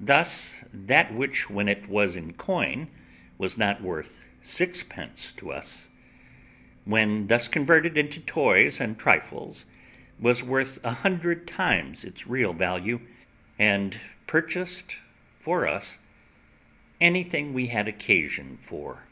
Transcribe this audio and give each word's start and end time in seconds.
Thus, 0.00 0.64
that 0.72 1.12
which 1.12 1.50
when 1.50 1.66
it 1.66 1.88
was 1.88 2.14
in 2.14 2.34
coin 2.34 2.86
was 3.36 3.58
not 3.58 3.82
worth 3.82 4.22
sixpence 4.40 5.32
to 5.38 5.50
us, 5.50 5.88
when 6.84 7.26
thus 7.26 7.48
converted 7.48 7.98
into 7.98 8.20
toys 8.20 8.80
and 8.80 8.96
trifles, 8.96 9.66
was 10.20 10.44
worth 10.44 10.78
a 10.84 10.90
hundred 10.92 11.48
times 11.48 12.04
its 12.04 12.28
real 12.28 12.52
value, 12.52 13.00
and 13.58 13.98
purchased 14.28 14.98
for 15.36 15.66
us 15.66 15.98
anything 17.00 17.52
we 17.52 17.66
had 17.66 17.88
occasion 17.88 18.58
for. 18.58 19.02